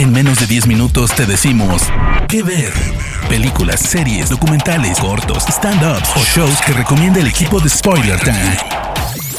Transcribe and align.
En 0.00 0.12
menos 0.12 0.40
de 0.40 0.46
10 0.46 0.66
minutos 0.66 1.14
te 1.14 1.26
decimos 1.26 1.82
qué 2.26 2.42
ver. 2.42 2.72
Películas, 3.28 3.80
series, 3.80 4.30
documentales, 4.30 4.98
cortos, 4.98 5.44
stand-ups 5.46 6.16
o 6.16 6.20
shows 6.20 6.58
que 6.62 6.72
recomienda 6.72 7.20
el 7.20 7.26
equipo 7.26 7.60
de 7.60 7.68
Spoiler 7.68 8.18
Time. 8.18 8.56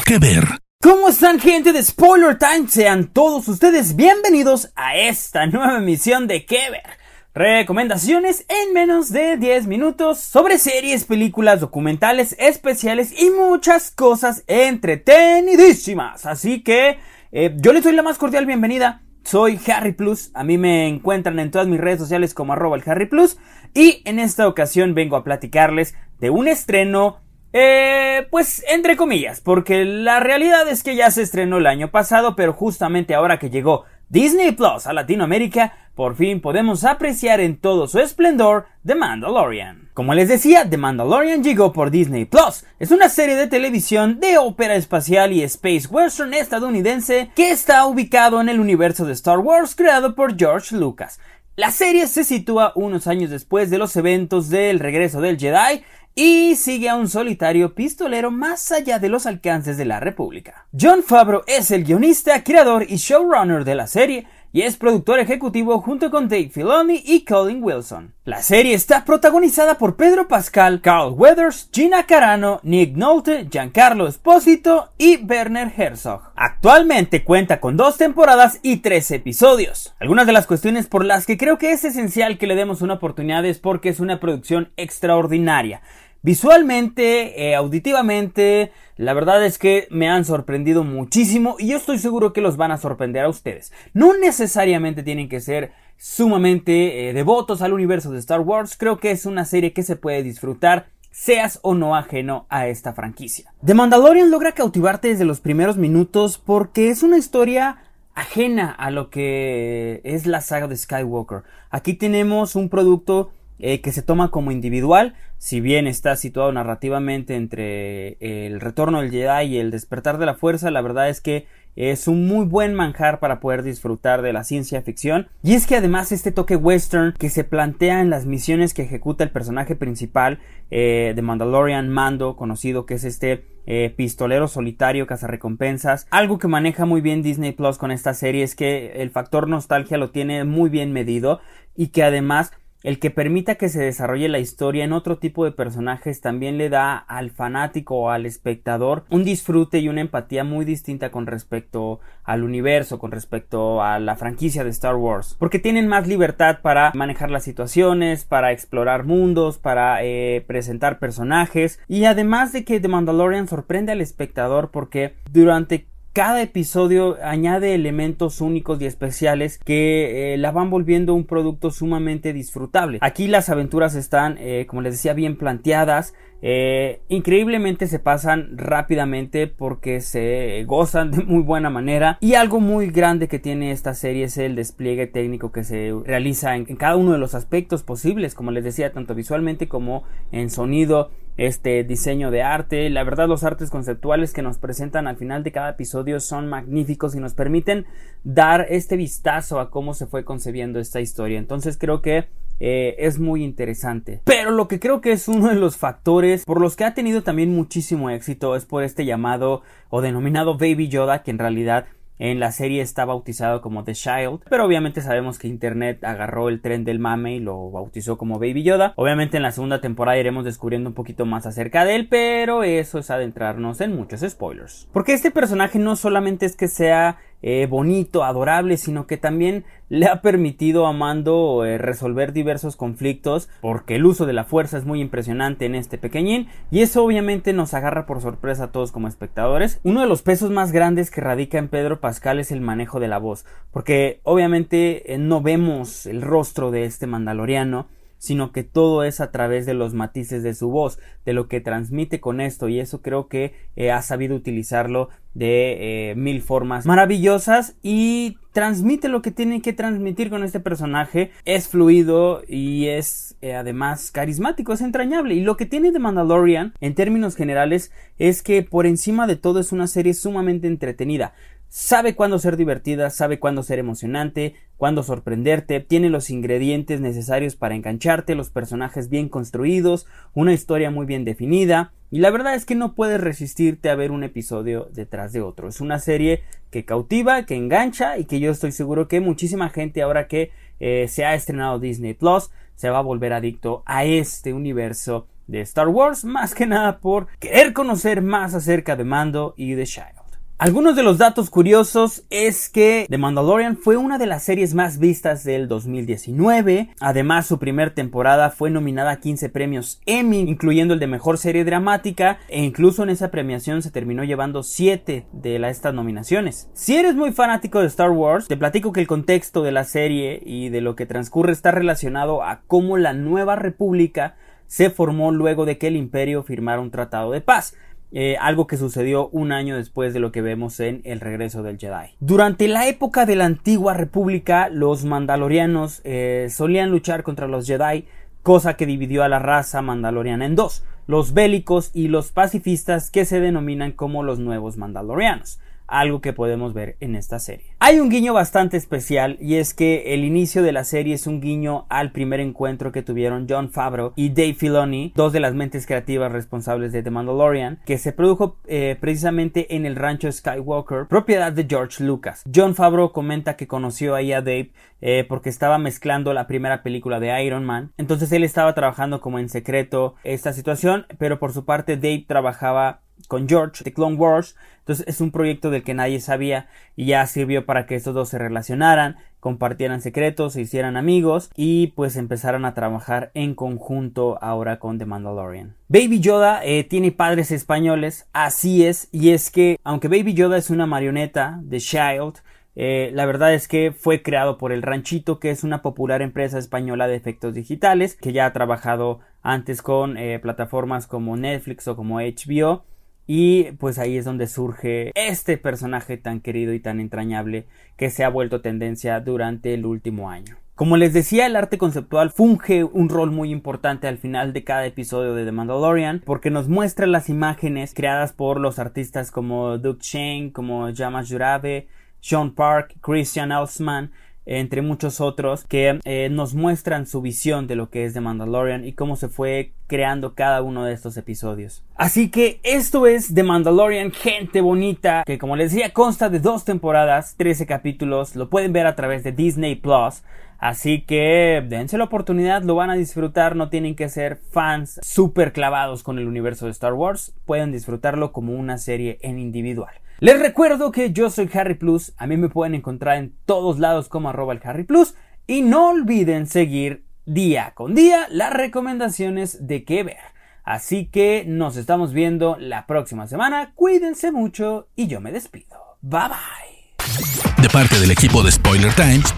¿Qué 0.06 0.18
ver? 0.20 0.44
¿Cómo 0.80 1.08
están 1.08 1.40
gente 1.40 1.72
de 1.72 1.82
Spoiler 1.82 2.38
Time? 2.38 2.68
Sean 2.68 3.08
todos 3.08 3.48
ustedes 3.48 3.96
bienvenidos 3.96 4.70
a 4.76 4.96
esta 4.96 5.46
nueva 5.46 5.78
emisión 5.78 6.28
de 6.28 6.46
¿Qué 6.46 6.70
ver? 6.70 6.96
Recomendaciones 7.34 8.46
en 8.48 8.72
menos 8.72 9.10
de 9.10 9.38
10 9.38 9.66
minutos 9.66 10.20
sobre 10.20 10.58
series, 10.58 11.06
películas, 11.06 11.58
documentales, 11.58 12.36
especiales 12.38 13.12
y 13.20 13.30
muchas 13.30 13.90
cosas 13.90 14.44
entretenidísimas. 14.46 16.24
Así 16.24 16.62
que 16.62 17.00
eh, 17.32 17.52
yo 17.56 17.72
les 17.72 17.82
doy 17.82 17.94
la 17.94 18.04
más 18.04 18.16
cordial 18.16 18.46
bienvenida 18.46 19.02
soy 19.24 19.58
Harry 19.68 19.92
Plus, 19.92 20.30
a 20.34 20.44
mí 20.44 20.58
me 20.58 20.88
encuentran 20.88 21.38
en 21.38 21.50
todas 21.50 21.68
mis 21.68 21.80
redes 21.80 21.98
sociales 21.98 22.34
como 22.34 22.52
arroba 22.52 22.76
el 22.76 22.82
Harry 22.86 23.06
Plus. 23.06 23.38
Y 23.74 24.02
en 24.04 24.18
esta 24.18 24.46
ocasión 24.48 24.94
vengo 24.94 25.16
a 25.16 25.24
platicarles 25.24 25.94
de 26.18 26.30
un 26.30 26.48
estreno, 26.48 27.20
eh, 27.52 28.26
pues 28.30 28.64
entre 28.68 28.96
comillas, 28.96 29.40
porque 29.40 29.84
la 29.84 30.20
realidad 30.20 30.68
es 30.68 30.82
que 30.82 30.96
ya 30.96 31.10
se 31.10 31.22
estrenó 31.22 31.58
el 31.58 31.66
año 31.66 31.90
pasado, 31.90 32.36
pero 32.36 32.52
justamente 32.52 33.14
ahora 33.14 33.38
que 33.38 33.50
llegó 33.50 33.84
Disney 34.12 34.52
Plus 34.52 34.86
a 34.86 34.92
Latinoamérica, 34.92 35.72
por 35.94 36.16
fin 36.16 36.42
podemos 36.42 36.84
apreciar 36.84 37.40
en 37.40 37.56
todo 37.56 37.86
su 37.86 37.98
esplendor 37.98 38.66
The 38.84 38.94
Mandalorian. 38.94 39.88
Como 39.94 40.12
les 40.12 40.28
decía, 40.28 40.68
The 40.68 40.76
Mandalorian 40.76 41.42
llegó 41.42 41.72
por 41.72 41.90
Disney 41.90 42.26
Plus. 42.26 42.66
Es 42.78 42.90
una 42.90 43.08
serie 43.08 43.36
de 43.36 43.46
televisión 43.46 44.20
de 44.20 44.36
ópera 44.36 44.74
espacial 44.74 45.32
y 45.32 45.42
space 45.44 45.88
western 45.88 46.34
estadounidense 46.34 47.30
que 47.34 47.52
está 47.52 47.86
ubicado 47.86 48.42
en 48.42 48.50
el 48.50 48.60
universo 48.60 49.06
de 49.06 49.14
Star 49.14 49.38
Wars 49.38 49.74
creado 49.74 50.14
por 50.14 50.36
George 50.36 50.76
Lucas. 50.76 51.18
La 51.56 51.70
serie 51.70 52.06
se 52.06 52.24
sitúa 52.24 52.72
unos 52.74 53.06
años 53.06 53.30
después 53.30 53.70
de 53.70 53.78
los 53.78 53.96
eventos 53.96 54.50
del 54.50 54.78
regreso 54.78 55.22
del 55.22 55.38
Jedi 55.38 55.84
y 56.14 56.56
sigue 56.56 56.88
a 56.88 56.96
un 56.96 57.08
solitario 57.08 57.74
pistolero 57.74 58.30
más 58.30 58.70
allá 58.72 58.98
de 58.98 59.08
los 59.08 59.26
alcances 59.26 59.76
de 59.76 59.84
la 59.84 60.00
República. 60.00 60.66
John 60.78 61.02
Favreau 61.02 61.42
es 61.46 61.70
el 61.70 61.84
guionista, 61.84 62.44
creador 62.44 62.84
y 62.88 62.96
showrunner 62.96 63.64
de 63.64 63.74
la 63.74 63.86
serie 63.86 64.26
y 64.52 64.62
es 64.62 64.76
productor 64.76 65.18
ejecutivo 65.18 65.80
junto 65.80 66.10
con 66.10 66.28
Dave 66.28 66.50
Filoni 66.50 67.02
y 67.04 67.24
Colin 67.24 67.62
Wilson. 67.62 68.14
La 68.24 68.42
serie 68.42 68.74
está 68.74 69.04
protagonizada 69.04 69.78
por 69.78 69.96
Pedro 69.96 70.28
Pascal, 70.28 70.80
Carl 70.80 71.14
Weathers, 71.14 71.70
Gina 71.72 72.04
Carano, 72.06 72.60
Nick 72.62 72.94
Nolte, 72.94 73.48
Giancarlo 73.50 74.06
Esposito 74.06 74.92
y 74.98 75.16
Werner 75.24 75.72
Herzog. 75.76 76.32
Actualmente 76.36 77.24
cuenta 77.24 77.60
con 77.60 77.76
dos 77.76 77.96
temporadas 77.96 78.60
y 78.62 78.76
tres 78.78 79.10
episodios. 79.10 79.94
Algunas 79.98 80.26
de 80.26 80.32
las 80.32 80.46
cuestiones 80.46 80.86
por 80.86 81.04
las 81.04 81.26
que 81.26 81.38
creo 81.38 81.58
que 81.58 81.72
es 81.72 81.84
esencial 81.84 82.38
que 82.38 82.46
le 82.46 82.54
demos 82.54 82.82
una 82.82 82.94
oportunidad 82.94 83.44
es 83.44 83.58
porque 83.58 83.88
es 83.88 84.00
una 84.00 84.20
producción 84.20 84.70
extraordinaria. 84.76 85.82
Visualmente, 86.22 87.48
eh, 87.48 87.56
auditivamente, 87.56 88.70
la 88.96 89.12
verdad 89.12 89.44
es 89.44 89.58
que 89.58 89.88
me 89.90 90.08
han 90.08 90.24
sorprendido 90.24 90.84
muchísimo 90.84 91.56
y 91.58 91.68
yo 91.68 91.76
estoy 91.76 91.98
seguro 91.98 92.32
que 92.32 92.40
los 92.40 92.56
van 92.56 92.70
a 92.70 92.78
sorprender 92.78 93.24
a 93.24 93.28
ustedes. 93.28 93.72
No 93.92 94.16
necesariamente 94.16 95.02
tienen 95.02 95.28
que 95.28 95.40
ser 95.40 95.72
sumamente 95.96 97.08
eh, 97.08 97.12
devotos 97.12 97.60
al 97.60 97.72
universo 97.72 98.12
de 98.12 98.20
Star 98.20 98.40
Wars, 98.40 98.76
creo 98.78 98.98
que 98.98 99.10
es 99.10 99.26
una 99.26 99.44
serie 99.44 99.72
que 99.72 99.82
se 99.82 99.96
puede 99.96 100.22
disfrutar 100.22 100.86
seas 101.10 101.58
o 101.62 101.74
no 101.74 101.96
ajeno 101.96 102.46
a 102.48 102.68
esta 102.68 102.92
franquicia. 102.94 103.52
The 103.64 103.74
Mandalorian 103.74 104.30
logra 104.30 104.52
cautivarte 104.52 105.08
desde 105.08 105.24
los 105.24 105.40
primeros 105.40 105.76
minutos 105.76 106.38
porque 106.38 106.88
es 106.88 107.02
una 107.02 107.18
historia 107.18 107.78
ajena 108.14 108.70
a 108.70 108.90
lo 108.90 109.10
que 109.10 110.00
es 110.04 110.26
la 110.26 110.40
saga 110.40 110.68
de 110.68 110.76
Skywalker. 110.76 111.42
Aquí 111.70 111.94
tenemos 111.94 112.56
un 112.56 112.68
producto 112.68 113.32
eh, 113.62 113.80
que 113.80 113.92
se 113.92 114.02
toma 114.02 114.30
como 114.30 114.50
individual, 114.50 115.14
si 115.38 115.60
bien 115.60 115.86
está 115.86 116.14
situado 116.16 116.52
narrativamente 116.52 117.34
entre 117.34 118.18
el 118.20 118.60
retorno 118.60 119.00
del 119.00 119.10
Jedi 119.10 119.46
y 119.46 119.58
el 119.58 119.70
despertar 119.70 120.18
de 120.18 120.26
la 120.26 120.34
fuerza, 120.34 120.70
la 120.70 120.82
verdad 120.82 121.08
es 121.08 121.22
que 121.22 121.46
es 121.74 122.06
un 122.06 122.26
muy 122.26 122.44
buen 122.44 122.74
manjar 122.74 123.18
para 123.18 123.40
poder 123.40 123.62
disfrutar 123.62 124.22
de 124.22 124.32
la 124.32 124.44
ciencia 124.44 124.82
ficción. 124.82 125.28
Y 125.42 125.54
es 125.54 125.66
que 125.66 125.76
además 125.76 126.12
este 126.12 126.32
toque 126.32 126.56
western 126.56 127.14
que 127.18 127.30
se 127.30 127.44
plantea 127.44 128.00
en 128.00 128.10
las 128.10 128.26
misiones 128.26 128.74
que 128.74 128.82
ejecuta 128.82 129.24
el 129.24 129.30
personaje 129.30 129.74
principal 129.74 130.40
eh, 130.70 131.12
de 131.14 131.22
Mandalorian 131.22 131.88
Mando, 131.88 132.36
conocido 132.36 132.84
que 132.84 132.94
es 132.94 133.04
este 133.04 133.46
eh, 133.64 133.94
pistolero 133.96 134.48
solitario 134.48 135.06
recompensas 135.06 136.08
Algo 136.10 136.40
que 136.40 136.48
maneja 136.48 136.84
muy 136.84 137.00
bien 137.00 137.22
Disney 137.22 137.52
Plus 137.52 137.78
con 137.78 137.92
esta 137.92 138.12
serie 138.12 138.42
es 138.42 138.56
que 138.56 139.00
el 139.02 139.10
factor 139.10 139.48
nostalgia 139.48 139.98
lo 139.98 140.10
tiene 140.10 140.42
muy 140.42 140.68
bien 140.68 140.92
medido 140.92 141.40
y 141.76 141.88
que 141.88 142.02
además 142.02 142.52
el 142.82 142.98
que 142.98 143.10
permita 143.10 143.54
que 143.54 143.68
se 143.68 143.82
desarrolle 143.82 144.28
la 144.28 144.38
historia 144.38 144.84
en 144.84 144.92
otro 144.92 145.18
tipo 145.18 145.44
de 145.44 145.52
personajes 145.52 146.20
también 146.20 146.58
le 146.58 146.68
da 146.68 146.96
al 146.96 147.30
fanático 147.30 147.96
o 147.96 148.10
al 148.10 148.26
espectador 148.26 149.04
un 149.10 149.24
disfrute 149.24 149.78
y 149.78 149.88
una 149.88 150.00
empatía 150.00 150.44
muy 150.44 150.64
distinta 150.64 151.10
con 151.10 151.26
respecto 151.26 152.00
al 152.24 152.42
universo, 152.42 152.98
con 152.98 153.10
respecto 153.10 153.82
a 153.82 153.98
la 153.98 154.16
franquicia 154.16 154.64
de 154.64 154.70
Star 154.70 154.96
Wars. 154.96 155.36
Porque 155.38 155.58
tienen 155.58 155.88
más 155.88 156.06
libertad 156.06 156.58
para 156.62 156.92
manejar 156.94 157.30
las 157.30 157.44
situaciones, 157.44 158.24
para 158.24 158.52
explorar 158.52 159.04
mundos, 159.04 159.58
para 159.58 160.02
eh, 160.04 160.44
presentar 160.46 160.98
personajes 160.98 161.80
y 161.88 162.04
además 162.04 162.52
de 162.52 162.64
que 162.64 162.80
The 162.80 162.88
Mandalorian 162.88 163.48
sorprende 163.48 163.92
al 163.92 164.00
espectador 164.00 164.70
porque 164.70 165.14
durante 165.30 165.86
cada 166.12 166.42
episodio 166.42 167.16
añade 167.22 167.74
elementos 167.74 168.40
únicos 168.40 168.80
y 168.80 168.86
especiales 168.86 169.58
que 169.58 170.34
eh, 170.34 170.36
la 170.36 170.52
van 170.52 170.68
volviendo 170.68 171.14
un 171.14 171.24
producto 171.24 171.70
sumamente 171.70 172.32
disfrutable. 172.32 172.98
Aquí 173.00 173.28
las 173.28 173.48
aventuras 173.48 173.94
están, 173.94 174.36
eh, 174.38 174.66
como 174.68 174.82
les 174.82 174.94
decía, 174.94 175.14
bien 175.14 175.36
planteadas. 175.36 176.14
Eh, 176.44 177.00
increíblemente 177.08 177.86
se 177.86 178.00
pasan 178.00 178.58
rápidamente 178.58 179.46
porque 179.46 180.00
se 180.00 180.64
gozan 180.66 181.12
de 181.12 181.22
muy 181.22 181.40
buena 181.40 181.70
manera 181.70 182.18
y 182.20 182.34
algo 182.34 182.58
muy 182.58 182.88
grande 182.88 183.28
que 183.28 183.38
tiene 183.38 183.70
esta 183.70 183.94
serie 183.94 184.24
es 184.24 184.36
el 184.38 184.56
despliegue 184.56 185.06
técnico 185.06 185.52
que 185.52 185.62
se 185.62 185.94
realiza 186.04 186.56
en, 186.56 186.66
en 186.68 186.74
cada 186.74 186.96
uno 186.96 187.12
de 187.12 187.18
los 187.18 187.36
aspectos 187.36 187.84
posibles 187.84 188.34
como 188.34 188.50
les 188.50 188.64
decía 188.64 188.92
tanto 188.92 189.14
visualmente 189.14 189.68
como 189.68 190.02
en 190.32 190.50
sonido 190.50 191.12
este 191.36 191.84
diseño 191.84 192.30
de 192.30 192.42
arte. 192.42 192.88
La 192.90 193.04
verdad, 193.04 193.28
los 193.28 193.44
artes 193.44 193.70
conceptuales 193.70 194.32
que 194.32 194.42
nos 194.42 194.58
presentan 194.58 195.06
al 195.06 195.16
final 195.16 195.42
de 195.42 195.52
cada 195.52 195.70
episodio 195.70 196.20
son 196.20 196.48
magníficos 196.48 197.14
y 197.14 197.20
nos 197.20 197.34
permiten 197.34 197.86
dar 198.24 198.66
este 198.68 198.96
vistazo 198.96 199.60
a 199.60 199.70
cómo 199.70 199.94
se 199.94 200.06
fue 200.06 200.24
concebiendo 200.24 200.78
esta 200.78 201.00
historia. 201.00 201.38
Entonces 201.38 201.76
creo 201.78 202.02
que 202.02 202.28
eh, 202.60 202.94
es 202.98 203.18
muy 203.18 203.42
interesante. 203.42 204.20
Pero 204.24 204.52
lo 204.52 204.68
que 204.68 204.78
creo 204.78 205.00
que 205.00 205.12
es 205.12 205.26
uno 205.26 205.48
de 205.48 205.56
los 205.56 205.76
factores 205.76 206.44
por 206.44 206.60
los 206.60 206.76
que 206.76 206.84
ha 206.84 206.94
tenido 206.94 207.22
también 207.22 207.54
muchísimo 207.54 208.10
éxito 208.10 208.54
es 208.54 208.66
por 208.66 208.84
este 208.84 209.04
llamado 209.04 209.62
o 209.90 210.00
denominado 210.00 210.56
Baby 210.56 210.88
Yoda, 210.88 211.22
que 211.22 211.32
en 211.32 211.38
realidad 211.38 211.86
en 212.18 212.40
la 212.40 212.52
serie 212.52 212.82
está 212.82 213.04
bautizado 213.04 213.60
como 213.60 213.84
The 213.84 213.94
Child, 213.94 214.40
pero 214.48 214.64
obviamente 214.64 215.00
sabemos 215.00 215.38
que 215.38 215.48
Internet 215.48 216.04
agarró 216.04 216.48
el 216.48 216.60
tren 216.60 216.84
del 216.84 216.98
mame 216.98 217.34
y 217.36 217.40
lo 217.40 217.70
bautizó 217.70 218.18
como 218.18 218.38
Baby 218.38 218.62
Yoda. 218.62 218.92
Obviamente 218.96 219.36
en 219.36 219.42
la 219.42 219.52
segunda 219.52 219.80
temporada 219.80 220.18
iremos 220.18 220.44
descubriendo 220.44 220.90
un 220.90 220.94
poquito 220.94 221.26
más 221.26 221.46
acerca 221.46 221.84
de 221.84 221.96
él, 221.96 222.08
pero 222.08 222.62
eso 222.62 222.98
es 222.98 223.10
adentrarnos 223.10 223.80
en 223.80 223.96
muchos 223.96 224.20
spoilers. 224.20 224.88
Porque 224.92 225.14
este 225.14 225.30
personaje 225.30 225.78
no 225.78 225.96
solamente 225.96 226.46
es 226.46 226.56
que 226.56 226.68
sea 226.68 227.18
eh, 227.42 227.66
bonito, 227.68 228.24
adorable, 228.24 228.76
sino 228.76 229.06
que 229.06 229.16
también 229.16 229.64
le 229.88 230.06
ha 230.06 230.22
permitido 230.22 230.86
a 230.86 230.92
Mando 230.92 231.64
eh, 231.64 231.76
resolver 231.76 232.32
diversos 232.32 232.76
conflictos, 232.76 233.48
porque 233.60 233.96
el 233.96 234.06
uso 234.06 234.24
de 234.24 234.32
la 234.32 234.44
fuerza 234.44 234.78
es 234.78 234.86
muy 234.86 235.00
impresionante 235.00 235.66
en 235.66 235.74
este 235.74 235.98
pequeñín, 235.98 236.48
y 236.70 236.80
eso 236.80 237.04
obviamente 237.04 237.52
nos 237.52 237.74
agarra 237.74 238.06
por 238.06 238.22
sorpresa 238.22 238.64
a 238.64 238.72
todos 238.72 238.92
como 238.92 239.08
espectadores. 239.08 239.80
Uno 239.82 240.00
de 240.00 240.06
los 240.06 240.22
pesos 240.22 240.50
más 240.50 240.72
grandes 240.72 241.10
que 241.10 241.20
radica 241.20 241.58
en 241.58 241.68
Pedro 241.68 242.00
Pascal 242.00 242.38
es 242.38 242.52
el 242.52 242.60
manejo 242.60 243.00
de 243.00 243.08
la 243.08 243.18
voz, 243.18 243.44
porque 243.70 244.20
obviamente 244.22 245.12
eh, 245.12 245.18
no 245.18 245.42
vemos 245.42 246.06
el 246.06 246.22
rostro 246.22 246.70
de 246.70 246.84
este 246.84 247.06
mandaloriano, 247.06 247.88
sino 248.22 248.52
que 248.52 248.62
todo 248.62 249.02
es 249.02 249.20
a 249.20 249.32
través 249.32 249.66
de 249.66 249.74
los 249.74 249.94
matices 249.94 250.44
de 250.44 250.54
su 250.54 250.70
voz, 250.70 251.00
de 251.26 251.32
lo 251.32 251.48
que 251.48 251.60
transmite 251.60 252.20
con 252.20 252.40
esto 252.40 252.68
y 252.68 252.78
eso 252.78 253.02
creo 253.02 253.26
que 253.26 253.52
eh, 253.74 253.90
ha 253.90 254.00
sabido 254.00 254.36
utilizarlo 254.36 255.08
de 255.34 256.10
eh, 256.10 256.14
mil 256.14 256.40
formas 256.40 256.86
maravillosas 256.86 257.74
y 257.82 258.38
transmite 258.52 259.08
lo 259.08 259.22
que 259.22 259.32
tiene 259.32 259.60
que 259.60 259.72
transmitir 259.72 260.30
con 260.30 260.44
este 260.44 260.60
personaje. 260.60 261.32
Es 261.44 261.66
fluido 261.66 262.42
y 262.46 262.86
es 262.86 263.34
eh, 263.42 263.56
además 263.56 264.12
carismático, 264.12 264.72
es 264.72 264.82
entrañable 264.82 265.34
y 265.34 265.40
lo 265.40 265.56
que 265.56 265.66
tiene 265.66 265.90
de 265.90 265.98
Mandalorian 265.98 266.74
en 266.80 266.94
términos 266.94 267.34
generales 267.34 267.90
es 268.20 268.44
que 268.44 268.62
por 268.62 268.86
encima 268.86 269.26
de 269.26 269.34
todo 269.34 269.58
es 269.58 269.72
una 269.72 269.88
serie 269.88 270.14
sumamente 270.14 270.68
entretenida. 270.68 271.34
Sabe 271.74 272.14
cuándo 272.14 272.38
ser 272.38 272.58
divertida, 272.58 273.08
sabe 273.08 273.40
cuándo 273.40 273.62
ser 273.62 273.78
emocionante, 273.78 274.54
cuándo 274.82 275.04
sorprenderte, 275.04 275.78
tiene 275.78 276.10
los 276.10 276.28
ingredientes 276.28 277.00
necesarios 277.00 277.54
para 277.54 277.76
engancharte, 277.76 278.34
los 278.34 278.50
personajes 278.50 279.08
bien 279.08 279.28
construidos, 279.28 280.08
una 280.34 280.52
historia 280.52 280.90
muy 280.90 281.06
bien 281.06 281.24
definida, 281.24 281.92
y 282.10 282.18
la 282.18 282.32
verdad 282.32 282.56
es 282.56 282.64
que 282.64 282.74
no 282.74 282.96
puedes 282.96 283.20
resistirte 283.20 283.90
a 283.90 283.94
ver 283.94 284.10
un 284.10 284.24
episodio 284.24 284.88
detrás 284.92 285.32
de 285.32 285.40
otro. 285.40 285.68
Es 285.68 285.80
una 285.80 286.00
serie 286.00 286.42
que 286.72 286.84
cautiva, 286.84 287.46
que 287.46 287.54
engancha 287.54 288.18
y 288.18 288.24
que 288.24 288.40
yo 288.40 288.50
estoy 288.50 288.72
seguro 288.72 289.06
que 289.06 289.20
muchísima 289.20 289.70
gente 289.70 290.02
ahora 290.02 290.26
que 290.26 290.50
eh, 290.80 291.06
se 291.06 291.24
ha 291.24 291.36
estrenado 291.36 291.78
Disney 291.78 292.14
Plus 292.14 292.50
se 292.74 292.90
va 292.90 292.98
a 292.98 293.02
volver 293.02 293.34
adicto 293.34 293.84
a 293.86 294.04
este 294.04 294.52
universo 294.52 295.28
de 295.46 295.60
Star 295.60 295.86
Wars, 295.86 296.24
más 296.24 296.56
que 296.56 296.66
nada 296.66 296.98
por 296.98 297.28
querer 297.38 297.72
conocer 297.72 298.20
más 298.20 298.52
acerca 298.52 298.96
de 298.96 299.04
Mando 299.04 299.54
y 299.56 299.74
de 299.74 299.86
Child. 299.86 300.21
Algunos 300.62 300.94
de 300.94 301.02
los 301.02 301.18
datos 301.18 301.50
curiosos 301.50 302.22
es 302.30 302.68
que 302.68 303.06
The 303.10 303.18
Mandalorian 303.18 303.76
fue 303.76 303.96
una 303.96 304.16
de 304.16 304.26
las 304.26 304.44
series 304.44 304.74
más 304.74 305.00
vistas 305.00 305.42
del 305.42 305.66
2019. 305.66 306.90
Además, 307.00 307.48
su 307.48 307.58
primera 307.58 307.94
temporada 307.94 308.48
fue 308.50 308.70
nominada 308.70 309.10
a 309.10 309.16
15 309.18 309.48
premios 309.48 310.00
Emmy, 310.06 310.38
incluyendo 310.42 310.94
el 310.94 311.00
de 311.00 311.08
mejor 311.08 311.38
serie 311.38 311.64
dramática, 311.64 312.38
e 312.46 312.62
incluso 312.62 313.02
en 313.02 313.10
esa 313.10 313.32
premiación 313.32 313.82
se 313.82 313.90
terminó 313.90 314.22
llevando 314.22 314.62
7 314.62 315.26
de 315.32 315.68
estas 315.68 315.94
nominaciones. 315.94 316.70
Si 316.74 316.94
eres 316.94 317.16
muy 317.16 317.32
fanático 317.32 317.80
de 317.80 317.88
Star 317.88 318.10
Wars, 318.10 318.46
te 318.46 318.56
platico 318.56 318.92
que 318.92 319.00
el 319.00 319.08
contexto 319.08 319.64
de 319.64 319.72
la 319.72 319.82
serie 319.82 320.40
y 320.46 320.68
de 320.68 320.80
lo 320.80 320.94
que 320.94 321.06
transcurre 321.06 321.50
está 321.50 321.72
relacionado 321.72 322.44
a 322.44 322.60
cómo 322.68 322.98
la 322.98 323.14
nueva 323.14 323.56
república 323.56 324.36
se 324.68 324.88
formó 324.88 325.32
luego 325.32 325.66
de 325.66 325.76
que 325.76 325.88
el 325.88 325.96
imperio 325.96 326.44
firmara 326.44 326.80
un 326.80 326.90
tratado 326.90 327.30
de 327.32 327.42
paz. 327.42 327.74
Eh, 328.14 328.36
algo 328.38 328.66
que 328.66 328.76
sucedió 328.76 329.28
un 329.28 329.52
año 329.52 329.76
después 329.76 330.12
de 330.12 330.20
lo 330.20 330.32
que 330.32 330.42
vemos 330.42 330.80
en 330.80 331.00
El 331.04 331.20
regreso 331.20 331.62
del 331.62 331.78
Jedi. 331.78 332.10
Durante 332.20 332.68
la 332.68 332.86
época 332.86 333.24
de 333.24 333.36
la 333.36 333.46
antigua 333.46 333.94
república, 333.94 334.68
los 334.68 335.06
mandalorianos 335.06 336.02
eh, 336.04 336.48
solían 336.50 336.90
luchar 336.90 337.22
contra 337.22 337.48
los 337.48 337.66
Jedi, 337.66 338.04
cosa 338.42 338.74
que 338.74 338.84
dividió 338.84 339.24
a 339.24 339.30
la 339.30 339.38
raza 339.38 339.80
mandaloriana 339.80 340.44
en 340.44 340.56
dos, 340.56 340.84
los 341.06 341.32
bélicos 341.32 341.90
y 341.94 342.08
los 342.08 342.32
pacifistas 342.32 343.10
que 343.10 343.24
se 343.24 343.40
denominan 343.40 343.92
como 343.92 344.22
los 344.22 344.38
nuevos 344.38 344.76
mandalorianos 344.76 345.58
algo 345.92 346.20
que 346.20 346.32
podemos 346.32 346.72
ver 346.72 346.96
en 347.00 347.14
esta 347.14 347.38
serie. 347.38 347.66
Hay 347.78 348.00
un 348.00 348.08
guiño 348.08 348.32
bastante 348.32 348.76
especial 348.76 349.36
y 349.40 349.56
es 349.56 349.74
que 349.74 350.14
el 350.14 350.24
inicio 350.24 350.62
de 350.62 350.72
la 350.72 350.84
serie 350.84 351.14
es 351.14 351.26
un 351.26 351.40
guiño 351.40 351.86
al 351.88 352.12
primer 352.12 352.40
encuentro 352.40 352.92
que 352.92 353.02
tuvieron 353.02 353.46
John 353.48 353.70
Favreau 353.70 354.12
y 354.16 354.30
Dave 354.30 354.54
Filoni, 354.54 355.12
dos 355.14 355.32
de 355.32 355.40
las 355.40 355.54
mentes 355.54 355.86
creativas 355.86 356.32
responsables 356.32 356.92
de 356.92 357.02
The 357.02 357.10
Mandalorian, 357.10 357.80
que 357.84 357.98
se 357.98 358.12
produjo 358.12 358.56
eh, 358.66 358.96
precisamente 359.00 359.76
en 359.76 359.84
el 359.84 359.96
rancho 359.96 360.32
Skywalker, 360.32 361.06
propiedad 361.08 361.52
de 361.52 361.66
George 361.68 362.02
Lucas. 362.02 362.42
John 362.52 362.74
Favreau 362.74 363.12
comenta 363.12 363.56
que 363.56 363.66
conoció 363.66 364.14
ahí 364.14 364.32
a 364.32 364.40
Dave 364.40 364.72
eh, 365.02 365.26
porque 365.28 365.50
estaba 365.50 365.78
mezclando 365.78 366.32
la 366.32 366.46
primera 366.46 366.82
película 366.82 367.20
de 367.20 367.44
Iron 367.44 367.64
Man, 367.64 367.92
entonces 367.98 368.32
él 368.32 368.44
estaba 368.44 368.74
trabajando 368.74 369.20
como 369.20 369.38
en 369.38 369.48
secreto 369.48 370.14
esta 370.24 370.52
situación, 370.52 371.06
pero 371.18 371.38
por 371.38 371.52
su 371.52 371.64
parte 371.64 371.96
Dave 371.96 372.24
trabajaba 372.26 373.01
con 373.28 373.48
George 373.48 373.84
de 373.84 373.92
Clone 373.92 374.16
Wars. 374.16 374.56
Entonces 374.80 375.06
es 375.06 375.20
un 375.20 375.30
proyecto 375.30 375.70
del 375.70 375.84
que 375.84 375.94
nadie 375.94 376.20
sabía 376.20 376.68
y 376.96 377.06
ya 377.06 377.26
sirvió 377.26 377.64
para 377.64 377.86
que 377.86 377.94
estos 377.94 378.14
dos 378.14 378.28
se 378.28 378.38
relacionaran, 378.38 379.16
compartieran 379.38 380.00
secretos, 380.00 380.54
se 380.54 380.62
hicieran 380.62 380.96
amigos 380.96 381.50
y 381.56 381.88
pues 381.88 382.16
empezaran 382.16 382.64
a 382.64 382.74
trabajar 382.74 383.30
en 383.34 383.54
conjunto 383.54 384.38
ahora 384.42 384.78
con 384.78 384.98
The 384.98 385.06
Mandalorian. 385.06 385.76
Baby 385.88 386.20
Yoda 386.20 386.64
eh, 386.64 386.84
tiene 386.84 387.12
padres 387.12 387.50
españoles, 387.50 388.28
así 388.32 388.84
es, 388.84 389.08
y 389.12 389.30
es 389.30 389.50
que 389.50 389.78
aunque 389.84 390.08
Baby 390.08 390.34
Yoda 390.34 390.56
es 390.56 390.70
una 390.70 390.86
marioneta 390.86 391.60
de 391.62 391.78
Child, 391.78 392.34
eh, 392.74 393.10
la 393.12 393.26
verdad 393.26 393.52
es 393.52 393.68
que 393.68 393.92
fue 393.92 394.22
creado 394.22 394.56
por 394.56 394.72
El 394.72 394.82
Ranchito, 394.82 395.38
que 395.38 395.50
es 395.50 395.62
una 395.62 395.82
popular 395.82 396.22
empresa 396.22 396.58
española 396.58 397.06
de 397.06 397.16
efectos 397.16 397.54
digitales, 397.54 398.16
que 398.16 398.32
ya 398.32 398.46
ha 398.46 398.52
trabajado 398.52 399.20
antes 399.42 399.82
con 399.82 400.16
eh, 400.16 400.38
plataformas 400.38 401.06
como 401.06 401.36
Netflix 401.36 401.86
o 401.88 401.96
como 401.96 402.20
HBO 402.20 402.84
y 403.26 403.72
pues 403.72 403.98
ahí 403.98 404.16
es 404.16 404.24
donde 404.24 404.46
surge 404.46 405.12
este 405.14 405.58
personaje 405.58 406.16
tan 406.16 406.40
querido 406.40 406.72
y 406.72 406.80
tan 406.80 407.00
entrañable 407.00 407.66
que 407.96 408.10
se 408.10 408.24
ha 408.24 408.28
vuelto 408.28 408.60
tendencia 408.60 409.20
durante 409.20 409.74
el 409.74 409.86
último 409.86 410.30
año. 410.30 410.56
Como 410.74 410.96
les 410.96 411.12
decía, 411.12 411.46
el 411.46 411.54
arte 411.54 411.78
conceptual 411.78 412.30
funge 412.30 412.82
un 412.82 413.08
rol 413.08 413.30
muy 413.30 413.50
importante 413.50 414.08
al 414.08 414.18
final 414.18 414.52
de 414.52 414.64
cada 414.64 414.86
episodio 414.86 415.34
de 415.34 415.44
The 415.44 415.52
Mandalorian 415.52 416.22
porque 416.24 416.50
nos 416.50 416.68
muestra 416.68 417.06
las 417.06 417.28
imágenes 417.28 417.94
creadas 417.94 418.32
por 418.32 418.58
los 418.58 418.78
artistas 418.78 419.30
como 419.30 419.78
Doug 419.78 419.98
Shane, 420.00 420.50
como 420.52 420.92
Jama 420.94 421.24
Jurabe, 421.24 421.88
Sean 422.20 422.54
Park, 422.54 422.96
Christian 423.00 423.52
Ausman 423.52 424.10
entre 424.44 424.82
muchos 424.82 425.20
otros 425.20 425.64
que 425.64 426.00
eh, 426.04 426.28
nos 426.30 426.54
muestran 426.54 427.06
su 427.06 427.20
visión 427.20 427.66
de 427.66 427.76
lo 427.76 427.90
que 427.90 428.04
es 428.04 428.14
The 428.14 428.20
Mandalorian 428.20 428.84
y 428.84 428.92
cómo 428.92 429.16
se 429.16 429.28
fue 429.28 429.72
creando 429.92 430.34
cada 430.34 430.62
uno 430.62 430.86
de 430.86 430.94
estos 430.94 431.18
episodios. 431.18 431.84
Así 431.96 432.30
que 432.30 432.60
esto 432.62 433.06
es 433.06 433.34
The 433.34 433.42
Mandalorian, 433.42 434.10
gente 434.10 434.62
bonita, 434.62 435.22
que 435.26 435.36
como 435.36 435.54
les 435.54 435.70
decía 435.70 435.92
consta 435.92 436.30
de 436.30 436.40
dos 436.40 436.64
temporadas, 436.64 437.34
13 437.36 437.66
capítulos, 437.66 438.34
lo 438.34 438.48
pueden 438.48 438.72
ver 438.72 438.86
a 438.86 438.96
través 438.96 439.22
de 439.22 439.32
Disney 439.32 439.74
Plus. 439.74 440.22
Así 440.58 441.02
que 441.02 441.62
dense 441.68 441.98
la 441.98 442.04
oportunidad, 442.04 442.62
lo 442.62 442.74
van 442.74 442.88
a 442.88 442.94
disfrutar, 442.94 443.54
no 443.54 443.68
tienen 443.68 443.94
que 443.94 444.08
ser 444.08 444.40
fans 444.50 444.98
súper 445.02 445.52
clavados 445.52 446.02
con 446.02 446.18
el 446.18 446.26
universo 446.26 446.64
de 446.64 446.72
Star 446.72 446.94
Wars, 446.94 447.34
pueden 447.44 447.70
disfrutarlo 447.70 448.32
como 448.32 448.54
una 448.54 448.78
serie 448.78 449.18
en 449.20 449.38
individual. 449.38 449.92
Les 450.20 450.40
recuerdo 450.40 450.90
que 450.90 451.12
yo 451.12 451.28
soy 451.28 451.50
Harry 451.52 451.74
Plus, 451.74 452.14
a 452.16 452.26
mí 452.26 452.38
me 452.38 452.48
pueden 452.48 452.74
encontrar 452.74 453.18
en 453.18 453.34
todos 453.44 453.78
lados 453.78 454.08
como 454.08 454.30
arroba 454.30 454.54
el 454.54 454.60
Harry 454.64 454.84
Plus 454.84 455.14
y 455.46 455.60
no 455.60 455.90
olviden 455.90 456.46
seguir 456.46 457.04
día 457.26 457.72
con 457.74 457.94
día 457.94 458.26
las 458.30 458.52
recomendaciones 458.52 459.66
de 459.66 459.84
qué 459.84 460.02
ver. 460.02 460.18
Así 460.64 461.06
que 461.06 461.44
nos 461.46 461.76
estamos 461.76 462.12
viendo 462.12 462.56
la 462.58 462.86
próxima 462.86 463.26
semana, 463.26 463.72
cuídense 463.74 464.30
mucho 464.30 464.88
y 464.94 465.08
yo 465.08 465.20
me 465.20 465.32
despido. 465.32 465.96
Bye 466.02 466.28
bye. 466.28 467.62
De 467.62 467.68
parte 467.68 467.98
del 467.98 468.10
equipo 468.10 468.42
de 468.42 468.52
Spoiler 468.52 468.92
Times, 468.94 469.34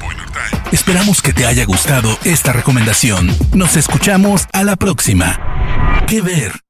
esperamos 0.73 1.23
que 1.23 1.33
te 1.33 1.47
haya 1.47 1.65
gustado 1.65 2.09
esta 2.25 2.53
recomendación. 2.53 3.29
Nos 3.55 3.77
escuchamos 3.77 4.47
a 4.53 4.65
la 4.65 4.77
próxima. 4.77 5.39
¿Qué 6.07 6.21
ver? 6.21 6.64